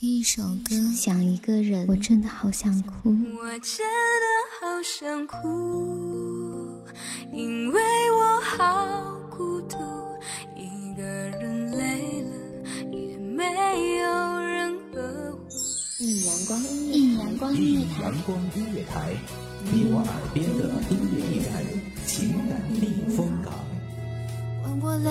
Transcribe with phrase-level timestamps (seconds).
[0.00, 3.08] 听一首歌，想一个人，我真的好想哭。
[3.10, 4.26] 我真的
[4.60, 6.80] 好想哭，
[7.32, 7.80] 因为
[8.12, 9.76] 我好孤独，
[10.54, 12.30] 一个人累了
[12.92, 13.42] 也没
[13.96, 15.48] 有人呵护。
[15.98, 19.16] 一阳光音乐，一阳光音乐台，阳光音乐台，
[19.64, 21.50] 你我耳边的音乐驿站，
[22.06, 22.86] 情感避
[23.16, 23.52] 风港。
[24.62, 25.10] 换我来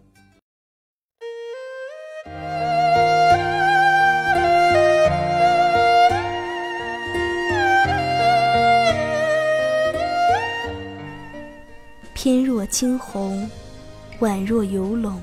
[12.23, 13.49] 翩若惊鸿，
[14.19, 15.19] 宛若游龙。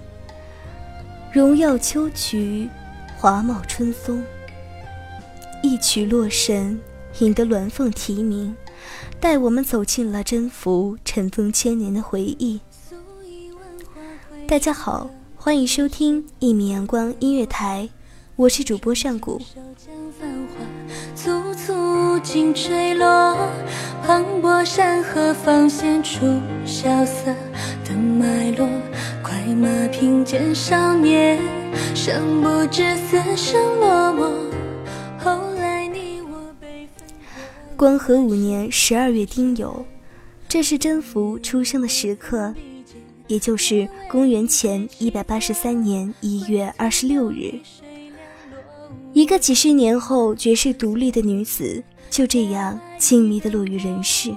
[1.32, 2.68] 荣耀秋菊，
[3.16, 4.20] 华茂春松。
[5.62, 6.80] 一曲洛神，
[7.20, 8.52] 引得鸾凤啼鸣，
[9.20, 12.60] 带我们走进了征服尘封千年的回忆。
[14.48, 17.88] 大家好，欢迎收听一米阳光音乐台，
[18.34, 19.40] 我是主播上古。
[22.18, 23.36] 簇簇尽坠落，
[24.04, 27.32] 磅礴山河方显出萧瑟
[27.84, 28.68] 的脉络。
[29.22, 31.38] 快马平肩少年，
[31.94, 34.32] 生不知死生落寞。
[35.18, 37.06] 后来你我被分
[37.76, 39.84] 光和五年十二月丁酉，
[40.48, 42.52] 这是甄宓出生的时刻，
[43.28, 47.54] 也就是公元前一百八十三年一月二十六日。
[49.12, 54.34] 一个几十年后绝世独立的女子，就这样静谧的落于人世。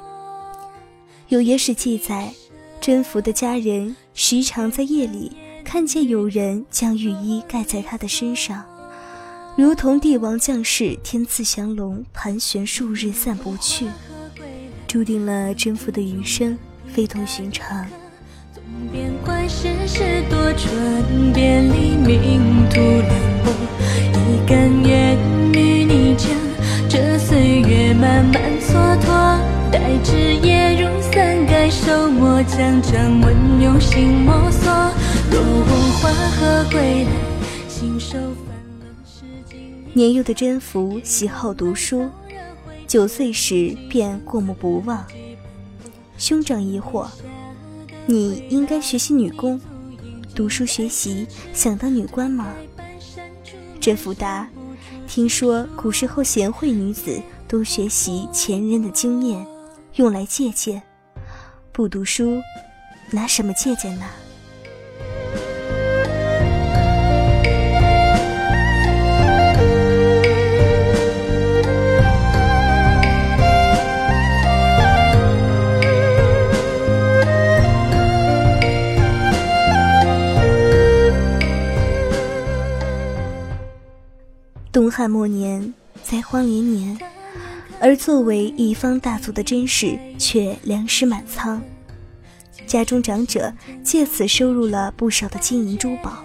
[1.30, 2.34] 有野史记载，
[2.80, 5.32] 甄宓的家人时常在夜里
[5.64, 8.66] 看见有人将浴衣盖在她的身上，
[9.56, 13.88] 如同帝王将士天赐降龙，盘旋数日散不去，
[14.88, 16.58] 注定了甄宓的余生
[16.88, 17.88] 非同寻常。
[18.92, 23.10] 边关世事多舛，别离命途凉
[23.44, 23.52] 薄，
[28.02, 29.40] 慢慢蹉跎，
[29.72, 34.72] 待枝叶如伞盖手墨，将掌纹用心摸索。
[35.30, 37.12] 若我花荷归来，
[37.70, 39.86] 信手翻了诗经。
[39.94, 42.10] 年幼的甄宓喜好读书，
[42.88, 45.06] 九岁时便过目不忘。
[46.18, 47.06] 兄长疑惑。
[48.08, 49.62] 你应该学习女工，
[50.34, 52.48] 读书学习，想当女官吗？
[53.80, 54.50] 甄宓答：
[55.08, 59.46] 听说古时候贤惠女子多学习前人的经验，
[59.96, 60.82] 用来借鉴。
[61.74, 62.42] 不读书，
[63.12, 64.06] 拿什么借鉴呢？
[84.72, 86.98] 东汉末年，灾荒连年，
[87.82, 91.60] 而作为一方大族的甄氏却粮食满仓，
[92.68, 93.52] 家中长者
[93.84, 96.24] 借此收入了不少的金银珠宝。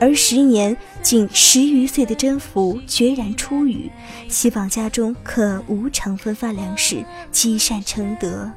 [0.00, 3.90] 而时年仅十余岁的甄宓决然出语，
[4.26, 8.50] 希望家中可无偿分发粮食，积善成德。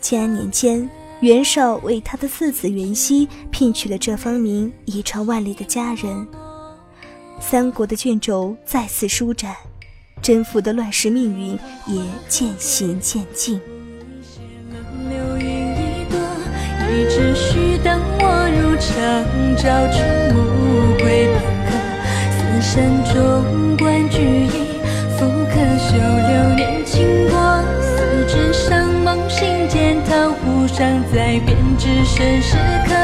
[0.00, 0.88] 建安年间，
[1.20, 6.26] 袁绍为他的次子袁熙聘娶了这方名遗传万里的佳人。
[7.40, 9.54] 三国的卷轴再次舒展，
[10.30, 11.58] 征服的乱世命运
[11.88, 13.60] 也渐行渐近。
[15.08, 16.20] 流云一朵，
[16.88, 18.22] 一直须等我
[18.54, 18.86] 入长
[19.56, 19.98] 朝出
[20.32, 20.38] 暮
[21.00, 21.68] 归半客。
[22.30, 22.78] 四山
[23.12, 24.54] 中观菊影，
[25.18, 27.34] 复可修流年经过。
[27.82, 27.90] 四
[28.28, 30.78] 指上梦心间，桃湖上
[31.12, 32.54] 再编织身时
[32.86, 32.94] 刻。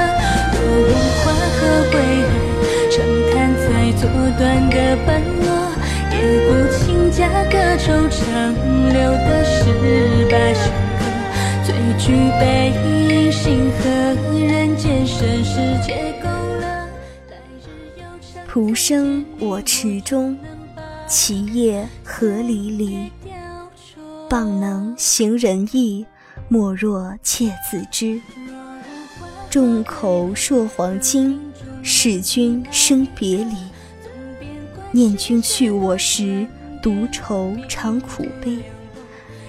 [0.53, 0.95] 若无
[1.25, 2.37] 花荷归来。
[3.99, 4.66] 做断的半落，也不请嫁
[7.51, 8.53] 个惆怅
[8.93, 9.65] 留的十
[10.31, 11.01] 八休客，
[11.65, 13.89] 最具悲心和
[14.35, 15.55] 人间盛世
[15.85, 16.29] 皆勾
[16.61, 16.65] 勒。
[18.47, 20.37] 蒲生我池中，
[21.07, 23.11] 其叶何离离。
[24.29, 26.05] 傍能行仁义，
[26.49, 28.21] 莫若妾自知。
[29.49, 31.41] 众口铄黄金，
[31.83, 33.55] 使君生别离。
[34.91, 36.47] 念君去我时，
[36.87, 38.59] 独愁长苦悲。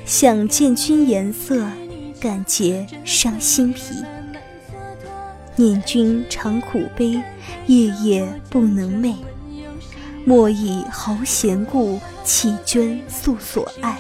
[0.08, 1.68] 想见君颜色，
[2.20, 4.04] 感结伤心脾。
[5.56, 7.22] 念君常苦悲，
[7.68, 9.18] 夜夜不能寐。
[10.26, 14.00] 莫以豪贤故，弃捐素所爱。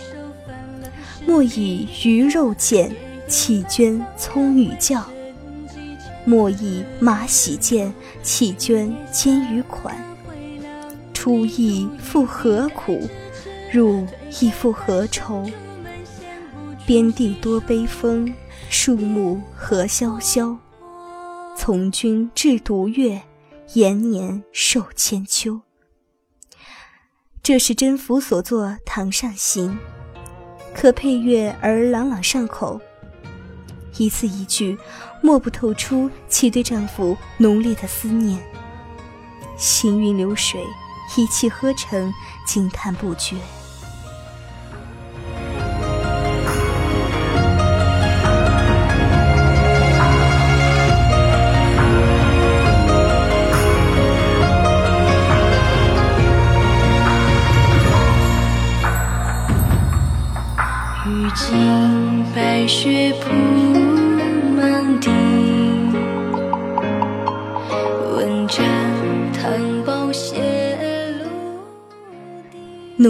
[1.27, 2.91] 莫以鱼肉贱，
[3.27, 5.05] 弃捐葱与教。
[6.25, 7.93] 莫以马喜贱，
[8.23, 9.95] 弃捐金与款。
[11.13, 13.07] 出亦复何苦？
[13.71, 14.07] 入
[14.39, 15.49] 亦复何愁？
[16.85, 18.33] 边地多悲风，
[18.69, 20.57] 树木何萧萧。
[21.57, 23.21] 从军至独月，
[23.73, 25.59] 延年受千秋。
[27.43, 29.77] 这是甄宓所作《堂上行》，
[30.73, 32.79] 可配乐而朗朗上口，
[33.97, 34.77] 一字一句，
[35.21, 38.41] 莫不透出其对丈夫浓烈的思念。
[39.57, 40.61] 行云流水，
[41.17, 42.13] 一气呵成，
[42.45, 43.35] 惊叹不绝。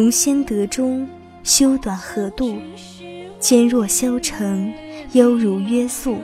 [0.07, 1.05] 从先得中，
[1.43, 2.55] 修短合度，
[3.41, 4.73] 肩若削成，
[5.11, 6.19] 腰如约素。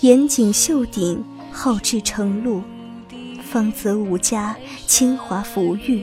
[0.00, 1.22] 严谨秀顶，
[1.52, 2.64] 好志成露。
[3.44, 4.56] 芳泽无加，
[4.88, 6.02] 清华浮玉。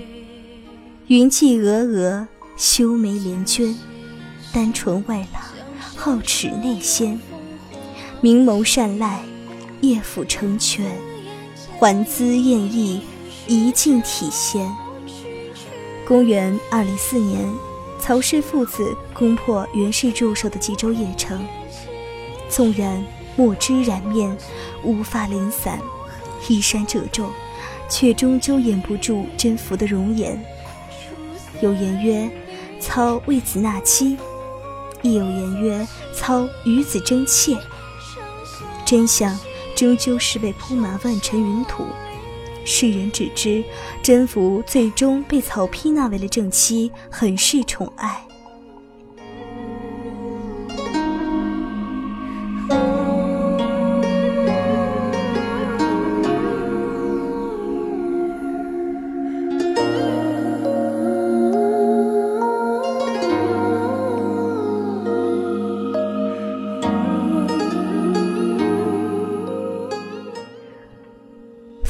[1.08, 2.26] 云髻峨峨，
[2.56, 3.78] 修眉连娟，
[4.54, 5.44] 丹唇外朗。
[5.98, 7.20] 皓齿内鲜，
[8.22, 9.22] 明眸善睐，
[9.82, 10.90] 叶府成全，
[11.78, 13.02] 环姿艳逸，
[13.46, 14.66] 仪静体现。
[16.06, 17.48] 公元二零四年，
[18.00, 21.46] 曹氏父子攻破袁氏驻守的冀州邺城，
[22.50, 23.04] 纵然
[23.38, 24.36] 墨汁染面，
[24.84, 25.80] 乌发零散，
[26.50, 27.30] 衣衫褶皱，
[27.90, 30.44] 却终究掩不住甄宓的容颜。
[31.62, 32.30] 有言曰
[32.82, 34.18] ：“操为子纳妻。”
[35.02, 37.56] 亦有言曰：“操与子争妾。”
[38.84, 39.40] 真相
[39.76, 41.86] 终究是被铺满万尘云土。
[42.66, 43.64] 世人只知
[44.04, 48.26] 甄宓最终被曹丕纳为了正妻，很是宠爱。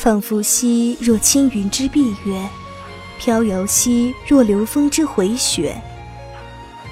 [0.01, 2.50] 仿佛兮若轻云之蔽月，
[3.19, 5.80] 飘摇兮若流风之回雪。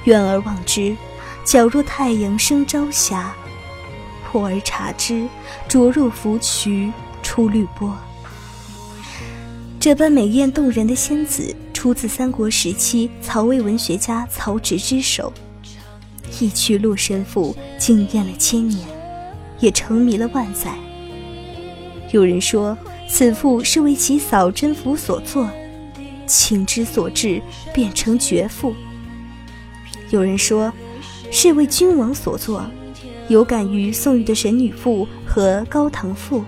[0.04, 0.96] 远而望之，
[1.44, 3.32] 皎若太阳升朝霞；
[4.24, 5.28] 破而察之，
[5.68, 7.98] 灼若芙蕖出绿波。
[9.80, 15.34] 这般美艳动人的仙子，出自三国时期曹魏文学家曹植之手。
[16.40, 18.88] 一曲《洛神赋》惊艳了千年，
[19.60, 20.76] 也沉迷了万载。
[22.12, 22.78] 有人说。
[23.12, 25.50] 此赋是为其嫂甄宓所作，
[26.28, 27.42] 情之所至，
[27.74, 28.74] 变成绝赋。
[30.12, 30.72] 有人说，
[31.32, 32.64] 是为君王所作，
[33.28, 36.40] 有感于宋玉的《神女赋》和《高唐赋》，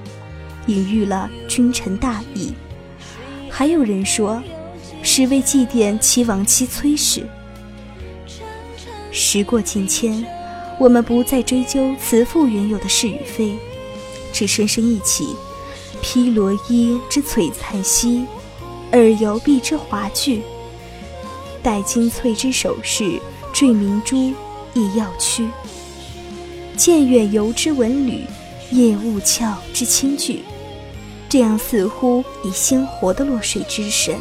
[0.67, 2.53] 隐喻了君臣大义。
[3.49, 4.41] 还有人说，
[5.01, 7.27] 是为祭奠其亡妻崔氏。
[9.11, 10.23] 时过境迁，
[10.79, 13.55] 我们不再追究此赋原有的是与非，
[14.31, 15.35] 只深深一起。
[16.01, 18.25] 披罗衣之璀璨兮，
[18.91, 20.41] 耳游臂之华具。
[21.63, 23.19] 戴金翠之首饰，
[23.53, 24.33] 缀明珠
[24.73, 25.47] 亦耀躯。
[26.75, 28.25] 见远游之文旅，
[28.71, 30.41] 夜雾峭之清句。
[31.29, 34.15] 这样似乎已鲜活的落水之神。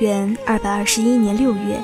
[0.00, 1.82] 元二百二十一年六月，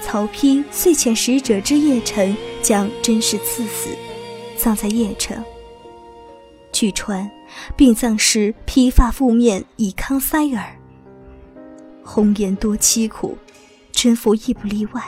[0.00, 3.90] 曹丕遂遣使者至邺城，将甄氏赐死，
[4.56, 5.42] 葬在邺城。
[6.72, 7.30] 据传，
[7.76, 10.64] 殡葬时披发覆面以康塞耳。
[12.02, 13.36] 红颜多凄苦，
[13.92, 15.02] 甄宓亦不例外。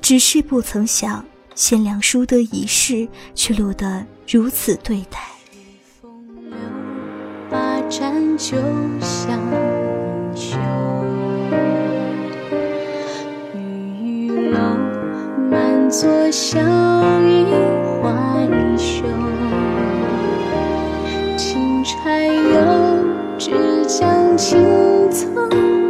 [0.00, 5.18] 只是不曾想，贤良淑德一世，却落得如此对待。
[7.50, 8.56] 把盏酒
[9.00, 9.40] 香
[10.34, 10.52] 一
[15.90, 16.60] 作笑
[17.20, 17.46] 语
[18.02, 19.02] 怀袖。
[21.38, 22.60] 轻柴油，
[23.38, 23.50] 只
[23.86, 25.26] 将青草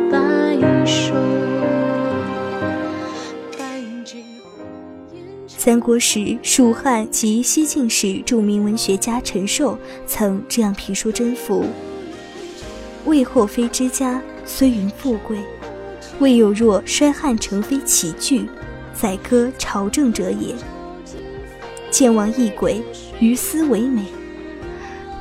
[0.08, 1.12] 白首。
[5.48, 9.76] 三国时，蜀汉及西晋时著名文学家陈寿
[10.06, 11.64] 曾这样评说甄宓
[13.04, 15.36] ：“魏后妃之家，虽云富贵，
[16.20, 18.48] 未有若衰汉成妃起居，
[19.00, 20.54] 宰割朝政者也。
[21.88, 22.82] 见王异轨，
[23.20, 24.02] 于斯为美。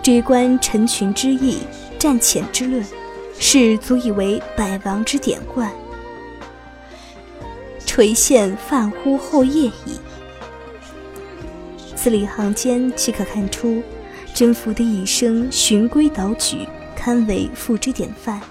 [0.02, 1.60] 追观臣群之义，
[2.00, 2.84] 战浅之论，
[3.38, 5.72] 是足以为百王之典冠。
[7.86, 10.00] 垂羡泛乎后业矣。”
[11.96, 13.84] 字里行间即可看出，
[14.34, 18.42] 甄宓的一生循规蹈矩，堪为父之典范。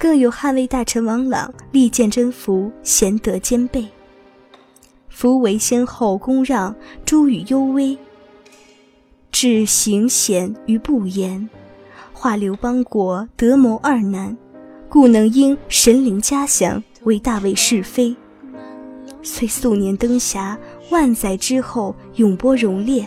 [0.00, 3.86] 更有汉魏大臣王朗力荐甄宓，贤德兼备。
[5.10, 7.98] 夫为先后恭让，诸与幽微，
[9.30, 11.46] 至行贤于不言，
[12.14, 14.34] 化刘邦国德谋二难，
[14.88, 18.16] 故能因神灵嘉祥为大魏是非。
[19.22, 20.56] 虽素年登遐，
[20.88, 23.06] 万载之后永播荣烈。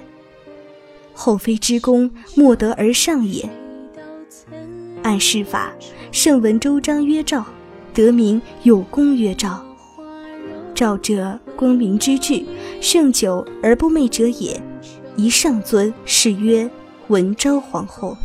[1.16, 3.50] 后妃之功，莫得而上也。
[5.02, 5.74] 按世法，
[6.14, 7.44] 圣文周章曰赵，
[7.92, 9.60] 得名有功曰赵，
[10.76, 12.46] 赵者，光明之治，
[12.80, 14.62] 盛久而不昧者也。
[15.16, 16.70] 宜上尊，是曰
[17.08, 18.16] 文昭皇后。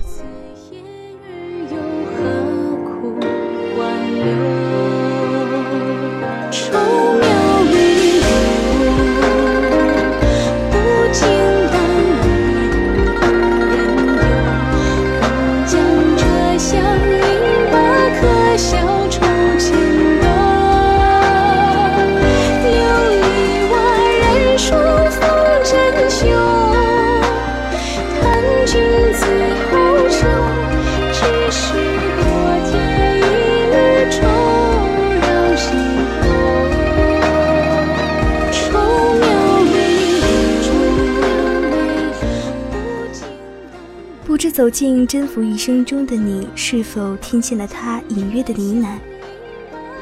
[44.58, 48.98] 走进甄宓一生中的你，是否听见了他隐约的呢喃？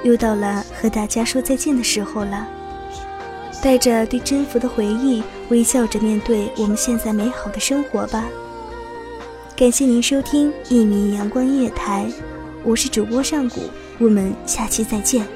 [0.02, 2.48] 又到了和大家说再见的时候了。
[3.62, 8.24] 带着对甄宓的回忆，微笑着面对我们现在美好的生活吧。
[9.54, 12.10] 感谢您收听一米阳光音乐台，
[12.64, 13.60] 我是主播上古，
[13.98, 15.35] 我们下期再见。